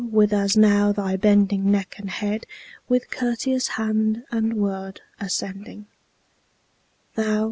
with 0.11 0.33
as 0.33 0.57
now 0.57 0.91
thy 0.91 1.15
bending 1.15 1.69
neck 1.71 1.93
and 1.99 2.09
head, 2.09 2.47
with 2.89 3.11
courteous 3.11 3.67
hand 3.77 4.23
and 4.31 4.55
word, 4.55 4.99
ascending, 5.19 5.85
Thou! 7.13 7.39